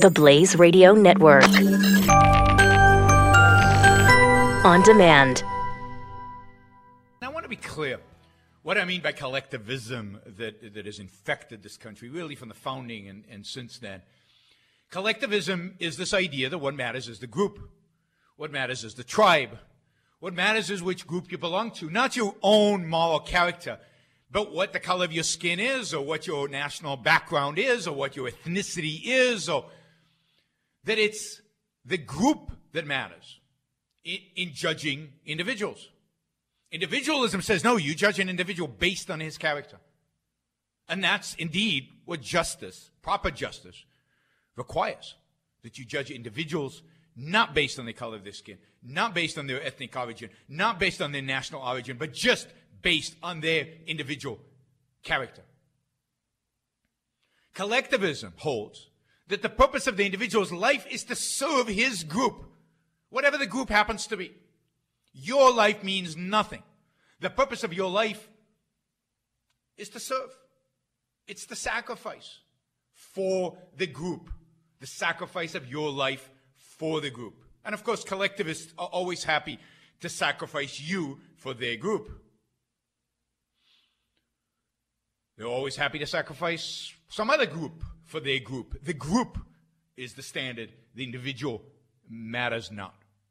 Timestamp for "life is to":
60.52-61.16, 67.90-70.00